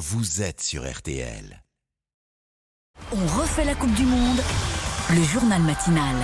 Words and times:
vous 0.00 0.40
êtes 0.40 0.62
sur 0.62 0.90
RTL. 0.90 1.62
On 3.12 3.26
refait 3.38 3.66
la 3.66 3.74
Coupe 3.74 3.92
du 3.92 4.04
Monde, 4.04 4.40
le 5.10 5.22
journal 5.22 5.60
matinal 5.60 6.16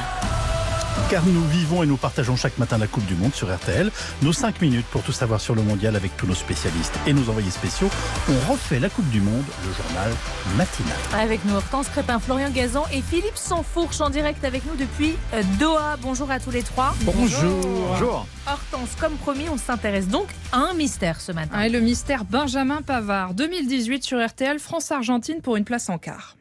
car 1.11 1.25
nous 1.27 1.45
vivons 1.49 1.83
et 1.83 1.87
nous 1.87 1.97
partageons 1.97 2.37
chaque 2.37 2.59
matin 2.59 2.79
la 2.79 2.87
Coupe 2.87 3.07
du 3.07 3.15
Monde 3.15 3.35
sur 3.35 3.55
RTL. 3.55 3.91
Nos 4.23 4.33
5 4.33 4.61
minutes 4.61 4.87
pour 4.87 5.03
tout 5.03 5.13
savoir 5.13 5.41
sur 5.41 5.55
le 5.55 5.63
mondial 5.63 5.97
avec 5.97 6.17
tous 6.17 6.27
nos 6.27 6.35
spécialistes 6.35 6.95
et 7.07 7.13
nos 7.13 7.29
envoyés 7.29 7.51
spéciaux. 7.51 7.89
On 8.29 8.53
refait 8.53 8.81
la 8.81 8.89
Coupe 8.89 9.09
du 9.11 9.21
Monde, 9.21 9.45
le 9.65 9.73
journal 9.73 10.13
matinal. 10.57 10.97
Avec 11.15 11.45
nous 11.45 11.55
Hortense 11.55 11.89
Crépin, 11.89 12.19
Florian 12.19 12.51
Gazan 12.51 12.85
et 12.93 13.03
Philippe 13.03 13.37
Sansfourche 13.37 14.01
en 14.01 14.11
direct 14.11 14.45
avec 14.45 14.65
nous 14.67 14.77
depuis 14.77 15.17
euh, 15.35 15.43
Doha. 15.59 15.97
Bonjour 16.01 16.31
à 16.31 16.41
tous 16.41 16.51
les 16.51 16.63
trois. 16.63 16.95
Bonjour. 17.03 17.61
Bonjour. 17.63 18.27
Hortense, 18.47 18.91
comme 19.01 19.15
promis, 19.15 19.49
on 19.51 19.59
s'intéresse 19.59 20.09
donc 20.09 20.29
à 20.53 20.59
un 20.59 20.75
mystère 20.75 21.21
ce 21.21 21.33
matin. 21.33 21.51
Ah, 21.53 21.69
le 21.69 21.81
mystère 21.81 22.25
Benjamin 22.25 22.83
Pavard, 22.83 23.35
2018 23.35 24.05
sur 24.05 24.25
RTL, 24.25 24.59
France-Argentine 24.59 25.41
pour 25.41 25.57
une 25.57 25.65
place 25.65 25.89
en 25.89 25.99
quart. 25.99 26.37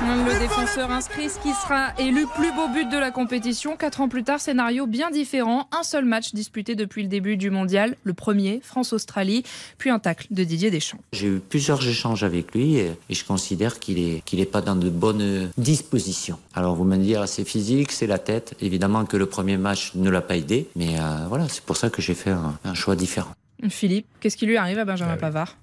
Le 0.00 0.38
défenseur 0.40 0.90
inscrit 0.90 1.28
ce 1.28 1.38
qui 1.38 1.52
sera 1.52 1.88
élu 1.98 2.26
plus 2.34 2.52
beau 2.52 2.68
but 2.68 2.88
de 2.88 2.96
la 2.96 3.10
compétition. 3.10 3.76
Quatre 3.76 4.00
ans 4.00 4.08
plus 4.08 4.24
tard, 4.24 4.40
scénario 4.40 4.86
bien 4.86 5.10
différent. 5.10 5.68
Un 5.78 5.82
seul 5.82 6.04
match 6.04 6.32
disputé 6.32 6.74
depuis 6.74 7.02
le 7.02 7.08
début 7.08 7.36
du 7.36 7.50
mondial. 7.50 7.96
Le 8.04 8.14
premier, 8.14 8.60
France-Australie, 8.62 9.42
puis 9.76 9.90
un 9.90 9.98
tacle 9.98 10.26
de 10.30 10.44
Didier 10.44 10.70
Deschamps. 10.70 10.98
J'ai 11.12 11.26
eu 11.26 11.40
plusieurs 11.40 11.86
échanges 11.86 12.24
avec 12.24 12.54
lui 12.54 12.76
et, 12.76 12.92
je 13.10 13.24
considère 13.24 13.78
qu'il 13.78 13.98
est, 13.98 14.24
qu'il 14.24 14.40
est 14.40 14.46
pas 14.46 14.60
dans 14.60 14.76
de 14.76 14.88
bonnes 14.88 15.50
dispositions. 15.58 16.38
Alors 16.54 16.74
vous 16.74 16.84
me 16.84 16.96
dire, 16.96 17.28
c'est 17.28 17.44
physique, 17.44 17.92
c'est 17.92 18.06
la 18.06 18.18
tête. 18.18 18.54
Évidemment 18.60 19.04
que 19.04 19.16
le 19.16 19.26
premier 19.26 19.56
match 19.56 19.92
ne 19.94 20.08
l'a 20.08 20.22
pas 20.22 20.36
aidé, 20.36 20.68
mais 20.76 20.98
euh, 20.98 21.26
voilà, 21.28 21.48
c'est 21.48 21.64
pour 21.64 21.76
ça 21.76 21.90
que 21.90 22.00
j'ai 22.00 22.14
fait 22.14 22.30
un, 22.30 22.74
choix 22.74 22.96
différent. 22.96 23.32
Philippe, 23.68 24.06
qu'est-ce 24.20 24.36
qui 24.36 24.46
lui 24.46 24.56
arrive 24.56 24.78
à 24.78 24.84
Benjamin 24.84 25.14
ah 25.14 25.18
Pavard? 25.18 25.56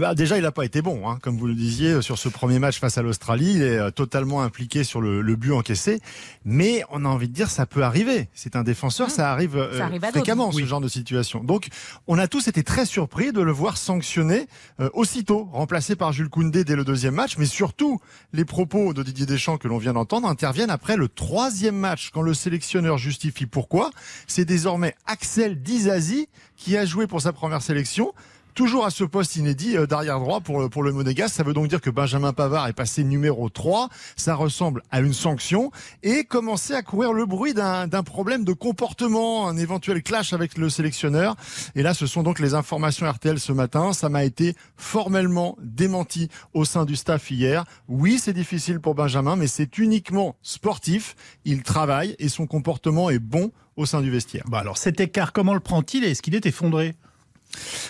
Bah, 0.00 0.14
déjà, 0.14 0.38
il 0.38 0.42
n'a 0.42 0.52
pas 0.52 0.64
été 0.64 0.80
bon, 0.80 1.08
hein, 1.08 1.18
comme 1.20 1.36
vous 1.36 1.46
le 1.46 1.54
disiez, 1.54 1.90
euh, 1.90 2.00
sur 2.00 2.18
ce 2.18 2.28
premier 2.28 2.58
match 2.58 2.78
face 2.78 2.96
à 2.96 3.02
l'Australie. 3.02 3.54
Il 3.56 3.62
est 3.62 3.78
euh, 3.78 3.90
totalement 3.90 4.42
impliqué 4.42 4.84
sur 4.84 5.00
le, 5.00 5.22
but 5.36 5.52
encaissé. 5.52 6.00
Mais 6.44 6.82
on 6.90 7.04
a 7.04 7.08
envie 7.08 7.28
de 7.28 7.34
dire, 7.34 7.50
ça 7.50 7.66
peut 7.66 7.82
arriver. 7.82 8.28
C'est 8.32 8.56
un 8.56 8.62
défenseur, 8.62 9.08
mmh. 9.08 9.10
ça 9.10 9.30
arrive, 9.30 9.56
euh, 9.56 9.98
fréquemment, 10.10 10.50
ce 10.50 10.64
genre 10.64 10.80
de 10.80 10.88
situation. 10.88 11.44
Donc, 11.44 11.68
on 12.06 12.18
a 12.18 12.26
tous 12.26 12.48
été 12.48 12.62
très 12.62 12.86
surpris 12.86 13.32
de 13.32 13.40
le 13.40 13.52
voir 13.52 13.76
sanctionné 13.76 14.46
aussitôt, 14.94 15.48
remplacé 15.52 15.96
par 15.96 16.12
Jules 16.12 16.28
Koundé 16.28 16.64
dès 16.64 16.76
le 16.76 16.84
deuxième 16.84 17.14
match. 17.14 17.36
Mais 17.38 17.46
surtout, 17.46 18.00
les 18.32 18.44
propos 18.44 18.94
de 18.94 19.02
Didier 19.02 19.26
Deschamps 19.26 19.58
que 19.58 19.68
l'on 19.68 19.78
vient 19.78 19.92
d'entendre 19.92 20.28
interviennent 20.28 20.70
après 20.70 20.96
le 20.96 21.08
troisième 21.08 21.76
match, 21.76 22.10
quand 22.12 22.22
le 22.22 22.34
sélectionneur 22.34 22.98
justifie 22.98 23.46
pourquoi. 23.46 23.90
C'est 24.26 24.44
désormais 24.44 24.94
Axel 25.06 25.62
Dizazi 25.62 26.28
qui 26.56 26.76
a 26.76 26.84
joué 26.84 27.06
pour 27.06 27.20
sa 27.20 27.32
première 27.32 27.62
sélection 27.62 28.12
toujours 28.54 28.84
à 28.84 28.90
ce 28.90 29.04
poste 29.04 29.36
inédit 29.36 29.76
euh, 29.76 29.86
d'arrière 29.86 30.20
droit 30.20 30.40
pour, 30.40 30.68
pour 30.70 30.82
le 30.82 30.92
Monégasque. 30.92 31.34
Ça 31.34 31.42
veut 31.42 31.52
donc 31.52 31.68
dire 31.68 31.80
que 31.80 31.90
Benjamin 31.90 32.32
Pavard 32.32 32.68
est 32.68 32.72
passé 32.72 33.04
numéro 33.04 33.48
3. 33.48 33.88
Ça 34.16 34.34
ressemble 34.34 34.82
à 34.90 35.00
une 35.00 35.12
sanction 35.12 35.70
et 36.02 36.24
commencer 36.24 36.74
à 36.74 36.82
courir 36.82 37.12
le 37.12 37.26
bruit 37.26 37.54
d'un 37.54 37.88
problème 38.02 38.44
de 38.44 38.52
comportement, 38.52 39.48
un 39.48 39.56
éventuel 39.56 40.02
clash 40.02 40.32
avec 40.32 40.58
le 40.58 40.68
sélectionneur. 40.68 41.36
Et 41.74 41.82
là, 41.82 41.94
ce 41.94 42.06
sont 42.06 42.22
donc 42.22 42.38
les 42.38 42.54
informations 42.54 43.10
RTL 43.10 43.38
ce 43.38 43.52
matin. 43.52 43.92
Ça 43.92 44.08
m'a 44.08 44.24
été 44.24 44.54
formellement 44.76 45.56
démenti 45.62 46.28
au 46.54 46.64
sein 46.64 46.84
du 46.84 46.96
staff 46.96 47.30
hier. 47.30 47.64
Oui, 47.88 48.18
c'est 48.18 48.32
difficile 48.32 48.80
pour 48.80 48.94
Benjamin, 48.94 49.36
mais 49.36 49.46
c'est 49.46 49.78
uniquement 49.78 50.36
sportif. 50.42 51.16
Il 51.44 51.62
travaille 51.62 52.16
et 52.18 52.28
son 52.28 52.46
comportement 52.46 53.10
est 53.10 53.18
bon 53.18 53.52
au 53.76 53.86
sein 53.86 54.00
du 54.00 54.10
vestiaire. 54.10 54.44
Bah 54.48 54.58
alors 54.58 54.76
cet 54.76 55.00
écart, 55.00 55.32
comment 55.32 55.54
le 55.54 55.60
prend-il 55.60 56.04
et 56.04 56.10
est-ce 56.10 56.22
qu'il 56.22 56.34
est 56.34 56.46
effondré? 56.46 56.94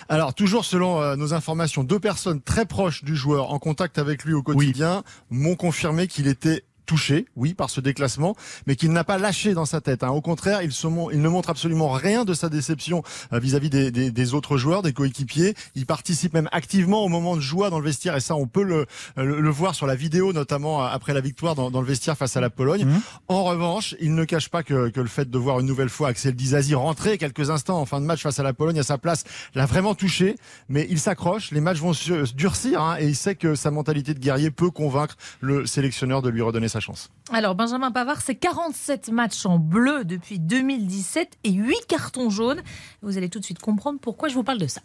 Alors, 0.08 0.34
toujours 0.34 0.64
selon 0.64 1.00
euh, 1.00 1.16
nos 1.16 1.34
informations, 1.34 1.84
deux 1.84 2.00
personnes 2.00 2.40
très 2.40 2.66
proches 2.66 3.04
du 3.04 3.16
joueur 3.16 3.52
en 3.52 3.58
contact 3.58 3.98
avec 3.98 4.24
lui 4.24 4.34
au 4.34 4.42
quotidien 4.42 5.02
m'ont 5.30 5.56
confirmé 5.56 6.06
qu'il 6.06 6.26
était 6.26 6.64
touché, 6.92 7.24
oui, 7.36 7.54
par 7.54 7.70
ce 7.70 7.80
déclassement, 7.80 8.36
mais 8.66 8.76
qu'il 8.76 8.92
n'a 8.92 9.02
pas 9.02 9.16
lâché 9.16 9.54
dans 9.54 9.64
sa 9.64 9.80
tête. 9.80 10.04
Hein. 10.04 10.10
Au 10.10 10.20
contraire, 10.20 10.60
il, 10.60 10.72
se, 10.72 10.86
il, 11.10 11.22
ne 11.22 11.28
montre 11.30 11.48
absolument 11.48 11.88
rien 11.88 12.26
de 12.26 12.34
sa 12.34 12.50
déception 12.50 13.02
euh, 13.32 13.38
vis-à-vis 13.38 13.70
des, 13.70 13.90
des, 13.90 14.10
des, 14.10 14.34
autres 14.34 14.58
joueurs, 14.58 14.82
des 14.82 14.92
coéquipiers. 14.92 15.54
Il 15.74 15.86
participe 15.86 16.34
même 16.34 16.50
activement 16.52 17.02
au 17.02 17.08
moment 17.08 17.34
de 17.34 17.40
joie 17.40 17.70
dans 17.70 17.78
le 17.78 17.84
vestiaire, 17.86 18.14
et 18.14 18.20
ça, 18.20 18.36
on 18.36 18.46
peut 18.46 18.62
le, 18.62 18.84
le, 19.16 19.48
voir 19.48 19.74
sur 19.74 19.86
la 19.86 19.94
vidéo, 19.94 20.34
notamment 20.34 20.84
euh, 20.84 20.88
après 20.88 21.14
la 21.14 21.22
victoire 21.22 21.54
dans, 21.54 21.70
dans 21.70 21.80
le 21.80 21.86
vestiaire 21.86 22.18
face 22.18 22.36
à 22.36 22.42
la 22.42 22.50
Pologne. 22.50 22.84
Mmh. 22.84 23.00
En 23.28 23.44
revanche, 23.44 23.94
il 23.98 24.14
ne 24.14 24.24
cache 24.26 24.50
pas 24.50 24.62
que, 24.62 24.90
que, 24.90 25.00
le 25.00 25.08
fait 25.08 25.30
de 25.30 25.38
voir 25.38 25.60
une 25.60 25.66
nouvelle 25.66 25.88
fois 25.88 26.08
Axel 26.08 26.34
Dizazi 26.34 26.74
rentrer 26.74 27.16
quelques 27.16 27.48
instants 27.48 27.80
en 27.80 27.86
fin 27.86 28.02
de 28.02 28.06
match 28.06 28.22
face 28.22 28.38
à 28.38 28.42
la 28.42 28.52
Pologne 28.52 28.80
à 28.80 28.82
sa 28.82 28.98
place 28.98 29.24
l'a 29.54 29.64
vraiment 29.64 29.94
touché, 29.94 30.36
mais 30.68 30.86
il 30.90 31.00
s'accroche. 31.00 31.52
Les 31.52 31.62
matchs 31.62 31.78
vont 31.78 31.94
se 31.94 32.34
durcir, 32.34 32.82
hein, 32.82 32.96
et 33.00 33.06
il 33.06 33.16
sait 33.16 33.34
que 33.34 33.54
sa 33.54 33.70
mentalité 33.70 34.12
de 34.12 34.18
guerrier 34.18 34.50
peut 34.50 34.70
convaincre 34.70 35.16
le 35.40 35.64
sélectionneur 35.64 36.20
de 36.20 36.28
lui 36.28 36.42
redonner 36.42 36.68
sa 36.68 36.80
chance. 36.82 37.10
Alors, 37.32 37.54
Benjamin 37.54 37.90
Pavard, 37.90 38.20
c'est 38.20 38.34
47 38.34 39.10
matchs 39.10 39.46
en 39.46 39.58
bleu 39.58 40.04
depuis 40.04 40.38
2017 40.38 41.38
et 41.44 41.52
8 41.52 41.86
cartons 41.88 42.28
jaunes. 42.28 42.60
Vous 43.00 43.16
allez 43.16 43.28
tout 43.28 43.38
de 43.38 43.44
suite 43.44 43.60
comprendre 43.60 43.98
pourquoi 44.00 44.28
je 44.28 44.34
vous 44.34 44.44
parle 44.44 44.58
de 44.58 44.66
ça. 44.66 44.82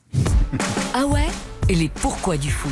ah 0.93 1.05
ouais? 1.05 1.27
Et 1.69 1.75
les 1.75 1.89
pourquoi 1.89 2.37
du 2.37 2.49
foot? 2.49 2.71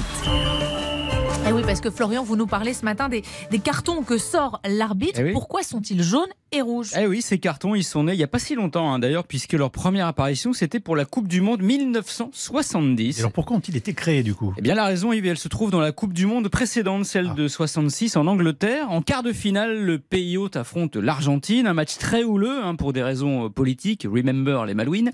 Eh 1.48 1.52
oui, 1.52 1.62
parce 1.64 1.80
que 1.80 1.92
Florian, 1.92 2.24
vous 2.24 2.36
nous 2.36 2.48
parlez 2.48 2.74
ce 2.74 2.86
matin 2.86 3.08
des, 3.08 3.24
cartons 3.64 4.02
que 4.02 4.18
sort 4.18 4.62
l'arbitre. 4.68 5.20
Eh 5.20 5.32
pourquoi 5.32 5.62
sont-ils 5.62 6.02
jaunes 6.02 6.32
et 6.56 6.62
rouges 6.62 6.92
Eh 7.00 7.06
oui, 7.06 7.22
ces 7.22 7.38
cartons, 7.38 7.76
ils 7.76 7.84
sont 7.84 8.04
nés 8.04 8.14
il 8.14 8.18
n'y 8.18 8.24
a 8.24 8.28
pas 8.28 8.40
si 8.40 8.56
longtemps 8.56 8.92
hein, 8.92 9.00
d'ailleurs, 9.00 9.26
puisque 9.26 9.54
leur 9.54 9.72
première 9.72 10.08
apparition, 10.08 10.54
c'était 10.54 10.80
pour 10.80 10.96
la 10.96 11.06
Coupe 11.06 11.28
du 11.28 11.42
Monde 11.42 11.62
1970. 11.62 13.18
Et 13.18 13.20
alors 13.20 13.32
pourquoi 13.32 13.58
ont-ils 13.58 13.76
été 13.76 13.94
créés 13.94 14.24
du 14.24 14.34
coup? 14.34 14.54
Eh 14.58 14.62
bien 14.62 14.74
la 14.74 14.86
raison, 14.86 15.14
Yves, 15.14 15.28
elle 15.28 15.38
se 15.38 15.48
trouve 15.48 15.72
dans 15.72 15.80
la 15.80 15.92
Coupe 15.92 16.14
du 16.14 16.26
Monde 16.26 16.48
précédente, 16.50 17.06
celle 17.06 17.30
ah. 17.32 17.36
de 17.36 17.48
66 17.48 18.18
en 18.18 18.28
Angleterre. 18.28 18.92
En 18.92 19.02
quart 19.02 19.24
de 19.24 19.34
finale, 19.34 19.80
le 19.82 20.00
pays 20.00 20.38
hôte 20.38 20.56
affronte 20.56 20.96
l'Argentine, 20.96 21.68
un 21.68 21.74
match 21.74 21.98
très 21.98 22.24
houleux 22.24 22.64
hein, 22.64 22.76
pour 22.76 22.94
des 22.94 23.04
raisons 23.04 23.46
euh, 23.46 23.50
politiques, 23.50 24.08
remember 24.10 24.66
les 24.66 24.74
Malouines. 24.74 25.12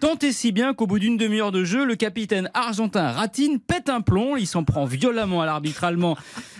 Tant 0.00 0.18
et 0.18 0.32
si 0.32 0.52
bien 0.52 0.74
qu'au 0.74 0.86
bout 0.86 0.98
d'une 0.98 1.16
demi-heure 1.16 1.52
de 1.52 1.64
jeu, 1.64 1.84
le 1.84 1.96
capitaine 1.96 2.50
argentin 2.54 3.10
Ratine 3.10 3.58
pète 3.58 3.88
un 3.88 4.00
plomb, 4.00 4.36
il 4.36 4.46
s'en 4.46 4.64
prend 4.64 4.84
violemment 4.84 5.40
à 5.40 5.46
l'arbitre 5.46 5.64
arbitralement 5.64 6.16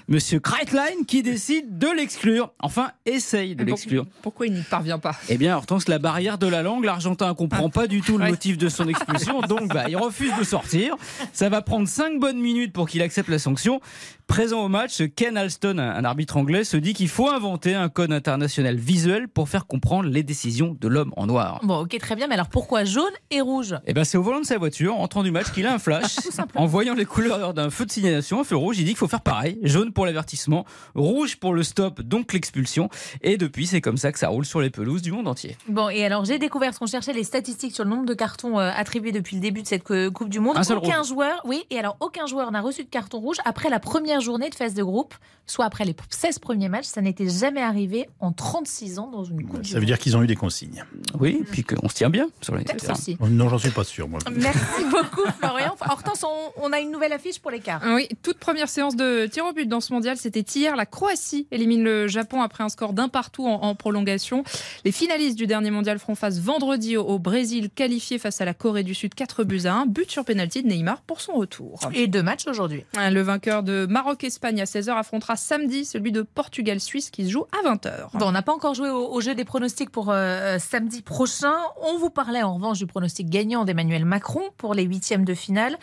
Monsieur 0.06 0.38
Kreitlein 0.38 1.04
qui 1.08 1.22
décide 1.22 1.78
de 1.78 1.88
l'exclure. 1.88 2.52
Enfin, 2.60 2.90
essaye 3.06 3.56
de 3.56 3.64
l'exclure. 3.64 4.04
Pourquoi 4.20 4.46
il 4.46 4.52
n'y 4.52 4.62
parvient 4.62 4.98
pas? 4.98 5.16
Eh 5.30 5.38
bien, 5.38 5.56
Hortense, 5.56 5.88
la 5.88 5.98
barrière 5.98 6.36
de 6.36 6.46
la 6.46 6.62
langue, 6.62 6.84
l'Argentin 6.84 7.28
ne 7.28 7.32
comprend 7.32 7.70
pas 7.70 7.86
du 7.86 8.02
tout 8.02 8.18
le 8.18 8.26
motif 8.26 8.58
de 8.58 8.68
son 8.68 8.86
expulsion, 8.86 9.40
donc 9.40 9.68
bah, 9.72 9.84
il 9.88 9.96
refuse 9.96 10.32
de 10.38 10.44
sortir. 10.44 10.96
Ça 11.32 11.48
va 11.48 11.62
prendre 11.62 11.88
5 11.88 12.20
bonnes 12.20 12.40
minutes 12.40 12.74
pour 12.74 12.86
qu'il 12.86 13.00
accepte 13.00 13.30
la 13.30 13.38
sanction. 13.38 13.80
Présent 14.26 14.64
au 14.64 14.68
match, 14.68 15.02
Ken 15.14 15.36
Alston, 15.36 15.78
un 15.78 16.04
arbitre 16.04 16.38
anglais, 16.38 16.64
se 16.64 16.76
dit 16.76 16.94
qu'il 16.94 17.08
faut 17.08 17.28
inventer 17.28 17.74
un 17.74 17.88
code 17.88 18.10
international 18.10 18.74
visuel 18.76 19.28
pour 19.28 19.48
faire 19.48 19.66
comprendre 19.66 20.08
les 20.08 20.22
décisions 20.22 20.76
de 20.80 20.88
l'homme 20.88 21.12
en 21.16 21.26
noir. 21.26 21.60
Bon, 21.62 21.80
ok, 21.82 21.96
très 21.98 22.16
bien, 22.16 22.26
mais 22.26 22.34
alors 22.34 22.48
pourquoi 22.48 22.84
jaune 22.84 23.12
et 23.30 23.40
rouge? 23.42 23.76
Eh 23.86 23.92
bien, 23.92 24.02
c'est 24.02 24.16
au 24.16 24.22
volant 24.22 24.40
de 24.40 24.46
sa 24.46 24.56
voiture, 24.58 24.96
en 24.96 25.02
entrant 25.02 25.22
du 25.22 25.30
match, 25.30 25.52
qu'il 25.52 25.66
a 25.66 25.74
un 25.74 25.78
flash. 25.78 26.16
en 26.56 26.66
voyant 26.66 26.94
les 26.94 27.04
couleurs 27.04 27.54
d'un 27.54 27.70
feu 27.70 27.84
de 27.84 27.92
signalisation, 27.92 28.40
un 28.40 28.44
feu 28.44 28.56
rouge, 28.56 28.78
il 28.78 28.84
dit 28.84 28.92
qu'il 28.92 28.96
faut 28.96 29.08
faire 29.08 29.20
pareil. 29.20 29.58
Jaune 29.62 29.92
pour 29.92 30.06
l'avertissement, 30.06 30.64
rouge 30.94 31.36
pour 31.36 31.52
le 31.52 31.62
stop, 31.62 32.00
donc 32.00 32.32
l'expulsion. 32.32 32.88
Et 33.20 33.36
depuis, 33.36 33.66
c'est 33.66 33.82
comme 33.82 33.98
ça 33.98 34.10
que 34.10 34.18
ça 34.18 34.28
roule 34.28 34.46
sur 34.46 34.60
les 34.60 34.70
pelouses 34.70 35.02
du 35.02 35.12
monde 35.12 35.28
entier. 35.28 35.56
Bon, 35.68 35.90
et 35.90 36.04
alors 36.04 36.24
j'ai 36.24 36.38
découvert, 36.38 36.72
ce 36.74 36.78
qu'on 36.78 36.86
cherchait 36.86 37.12
les 37.12 37.24
statistiques 37.24 37.74
sur 37.74 37.84
le 37.84 37.90
nombre 37.90 38.06
de 38.06 38.14
cartons 38.14 38.58
euh, 38.58 38.70
attribués 38.74 39.12
depuis 39.12 39.36
le 39.36 39.42
début 39.42 39.62
de 39.62 39.68
cette 39.68 39.88
euh, 39.90 40.10
Coupe 40.10 40.30
du 40.30 40.40
Monde. 40.40 40.56
aucun 40.74 41.02
joueur, 41.04 41.40
oui, 41.44 41.62
et 41.70 41.78
alors 41.78 41.98
aucun 42.00 42.26
joueur 42.26 42.50
n'a 42.50 42.62
reçu 42.62 42.82
de 42.84 42.88
carton 42.88 43.18
rouge 43.20 43.36
après 43.44 43.68
la 43.68 43.78
première 43.78 44.13
journée 44.20 44.50
de 44.50 44.54
phase 44.54 44.74
de 44.74 44.82
groupe, 44.82 45.14
soit 45.46 45.64
après 45.64 45.84
les 45.84 45.94
16 46.10 46.38
premiers 46.38 46.68
matchs. 46.68 46.86
Ça 46.86 47.00
n'était 47.00 47.28
jamais 47.28 47.60
arrivé 47.60 48.08
en 48.20 48.32
36 48.32 48.98
ans 48.98 49.10
dans 49.10 49.24
une 49.24 49.46
Coupe 49.46 49.64
Ça 49.64 49.78
veut 49.78 49.86
dire 49.86 49.98
qu'ils 49.98 50.16
ont 50.16 50.22
eu 50.22 50.26
des 50.26 50.36
consignes. 50.36 50.84
Oui, 51.18 51.44
puis 51.50 51.64
qu'on 51.64 51.88
se 51.88 51.94
tient 51.94 52.10
bien 52.10 52.28
sur 52.40 52.56
les 52.56 52.64
Merci. 52.86 53.16
Non, 53.20 53.48
j'en 53.48 53.58
suis 53.58 53.70
pas 53.70 53.84
sûr, 53.84 54.08
moi. 54.08 54.20
Merci 54.34 54.84
beaucoup, 54.90 55.28
Florian. 55.38 55.74
Hortense, 55.88 56.24
on, 56.56 56.72
a 56.72 56.80
une 56.80 56.90
nouvelle 56.90 57.12
affiche 57.12 57.38
pour 57.40 57.50
l'écart. 57.50 57.82
Oui, 57.86 58.08
toute 58.22 58.38
première 58.38 58.68
séance 58.68 58.96
de 58.96 59.26
tir 59.26 59.44
au 59.46 59.52
but 59.52 59.68
dans 59.68 59.80
ce 59.80 59.92
mondial, 59.92 60.16
c'était 60.16 60.40
hier. 60.40 60.76
La 60.76 60.86
Croatie 60.86 61.46
élimine 61.50 61.84
le 61.84 62.08
Japon 62.08 62.42
après 62.42 62.64
un 62.64 62.68
score 62.68 62.92
d'un 62.92 63.08
partout 63.08 63.46
en, 63.46 63.74
prolongation. 63.74 64.44
Les 64.84 64.92
finalistes 64.92 65.36
du 65.36 65.46
dernier 65.46 65.70
mondial 65.70 65.98
feront 65.98 66.14
face 66.14 66.38
vendredi 66.38 66.96
au, 66.96 67.18
Brésil, 67.18 67.70
qualifié 67.74 68.18
face 68.18 68.40
à 68.40 68.44
la 68.44 68.54
Corée 68.54 68.82
du 68.82 68.94
Sud, 68.94 69.14
4 69.14 69.44
buts 69.44 69.62
à 69.64 69.74
1. 69.74 69.86
But 69.86 70.10
sur 70.10 70.24
pénalty 70.24 70.62
de 70.62 70.68
Neymar 70.68 71.02
pour 71.02 71.20
son 71.20 71.34
retour. 71.34 71.80
Et 71.92 72.06
deux 72.06 72.22
matchs 72.22 72.46
aujourd'hui. 72.46 72.84
Le 72.94 73.20
vainqueur 73.20 73.62
de 73.62 73.86
Maroc-Espagne 74.04 74.60
à 74.60 74.64
16h 74.64 74.90
affrontera 74.90 75.34
samedi 75.34 75.86
celui 75.86 76.12
de 76.12 76.20
Portugal-Suisse 76.20 77.10
qui 77.10 77.24
se 77.24 77.30
joue 77.30 77.46
à 77.52 77.66
20h. 77.66 78.10
Bon, 78.12 78.26
on 78.26 78.32
n'a 78.32 78.42
pas 78.42 78.52
encore 78.52 78.74
joué 78.74 78.90
au, 78.90 79.18
jeu 79.22 79.34
des 79.34 79.46
pronostics 79.46 79.88
pour 79.88 80.10
euh, 80.10 80.14
euh, 80.16 80.58
samedi 80.58 81.00
prochain. 81.00 81.54
On 81.82 81.96
vous 81.96 82.10
parlait 82.10 82.42
en 82.42 82.54
revanche 82.56 82.78
du 82.78 82.86
pronostic 82.86 83.30
gagnant 83.30 83.64
d'Emmanuel 83.64 84.04
Macron 84.04 84.42
pour 84.58 84.74
les 84.74 84.82
huitièmes 84.82 85.24
de 85.24 85.32
finale. 85.32 85.78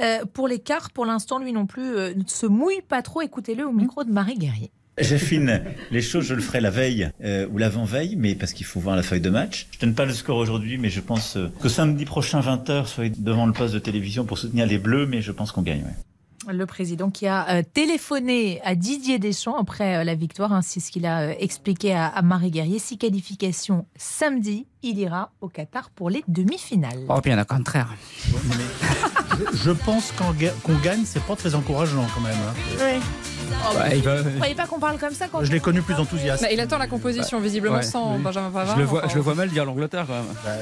Euh, 0.00 0.24
pour 0.32 0.48
les 0.48 0.58
quarts, 0.58 0.90
pour 0.90 1.06
l'instant, 1.06 1.38
lui 1.38 1.52
non 1.52 1.66
plus 1.66 1.94
ne 1.94 2.24
se 2.26 2.46
mouille 2.46 2.82
pas 2.82 3.02
trop. 3.02 3.22
Écoutez-le 3.22 3.64
au 3.64 3.72
micro 3.72 4.02
de 4.02 4.10
Marie 4.10 4.36
Guerrier. 4.36 4.72
J'affine 5.00 5.62
les 5.90 6.02
choses, 6.02 6.26
je 6.26 6.34
le 6.34 6.42
ferai 6.42 6.60
la 6.60 6.70
veille 6.70 7.10
euh, 7.24 7.46
ou 7.50 7.58
l'avant-veille, 7.58 8.16
mais 8.16 8.34
parce 8.34 8.52
qu'il 8.52 8.66
faut 8.66 8.80
voir 8.80 8.96
la 8.96 9.02
feuille 9.02 9.20
de 9.20 9.30
match. 9.30 9.66
Je 9.70 9.78
donne 9.78 9.94
pas 9.94 10.04
le 10.04 10.12
score 10.12 10.36
aujourd'hui, 10.36 10.76
mais 10.76 10.90
je 10.90 11.00
pense 11.00 11.36
euh, 11.36 11.48
que 11.62 11.68
samedi 11.68 12.04
prochain 12.04 12.40
20h, 12.40 12.86
soyez 12.86 13.12
devant 13.16 13.46
le 13.46 13.52
poste 13.52 13.72
de 13.72 13.78
télévision 13.78 14.24
pour 14.24 14.38
soutenir 14.38 14.66
les 14.66 14.78
Bleus, 14.78 15.06
mais 15.06 15.22
je 15.22 15.32
pense 15.32 15.52
qu'on 15.52 15.62
gagne. 15.62 15.84
Le 16.48 16.64
président 16.64 17.10
qui 17.10 17.26
a 17.26 17.48
euh, 17.50 17.62
téléphoné 17.74 18.62
à 18.64 18.74
Didier 18.74 19.18
Deschamps 19.18 19.56
après 19.58 20.02
la 20.04 20.14
victoire, 20.14 20.54
hein, 20.54 20.62
c'est 20.62 20.80
ce 20.80 20.90
qu'il 20.90 21.04
a 21.04 21.38
expliqué 21.38 21.94
à, 21.94 22.22
Marie 22.22 22.50
Guerrier. 22.50 22.78
Si 22.78 22.96
qualification 22.96 23.86
samedi, 23.96 24.66
il 24.82 24.98
ira 24.98 25.32
au 25.42 25.48
Qatar 25.48 25.90
pour 25.90 26.08
les 26.08 26.24
demi-finales. 26.28 27.04
Oh, 27.08 27.20
bien 27.22 27.40
au 27.40 27.44
contraire. 27.44 27.92
je 29.52 29.70
pense 29.70 30.12
qu'on 30.12 30.74
gagne, 30.78 31.02
c'est 31.04 31.22
pas 31.24 31.36
très 31.36 31.54
encourageant 31.54 32.06
quand 32.14 32.22
même. 32.22 32.32
Hein. 32.32 32.54
Oui. 32.80 33.02
Oh, 33.52 33.74
Vous 33.74 34.30
ne 34.30 34.36
croyez 34.36 34.54
pas 34.54 34.66
qu'on 34.66 34.80
parle 34.80 34.98
comme 34.98 35.12
ça 35.12 35.28
quand 35.28 35.44
Je 35.44 35.52
l'ai 35.52 35.60
connu 35.60 35.82
plus 35.82 35.94
enthousiaste. 35.94 36.46
il 36.50 36.60
attend 36.60 36.78
la 36.78 36.86
composition, 36.86 37.38
visiblement, 37.40 37.82
sans 37.82 38.18
Benjamin 38.18 38.50
Pavard. 38.50 38.76
Je 38.76 38.80
le 38.80 38.86
vois, 38.86 39.08
je 39.08 39.14
le 39.14 39.20
vois 39.20 39.34
mal 39.34 39.50
dire 39.50 39.66
l'Angleterre 39.66 40.06
quand 40.06 40.14
même. 40.14 40.56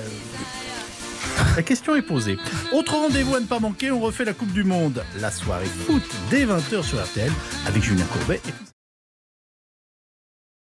La 1.57 1.63
question 1.63 1.95
est 1.97 2.03
posée. 2.03 2.39
Autre 2.73 2.95
rendez-vous 2.95 3.35
à 3.35 3.41
ne 3.41 3.47
pas 3.47 3.59
manquer, 3.59 3.91
on 3.91 4.01
refait 4.01 4.25
la 4.25 4.33
Coupe 4.33 4.53
du 4.53 4.65
Monde. 4.65 5.03
La 5.21 5.31
soirée 5.31 5.67
foot 5.67 6.03
dès 6.31 6.45
20h 6.47 6.83
sur 6.83 7.03
RTL 7.03 7.33
avec 7.67 7.83
Julien 7.83 8.05
Courbet 8.05 8.41
et 8.47 8.53